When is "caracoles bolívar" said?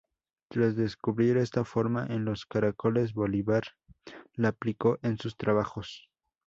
2.47-3.61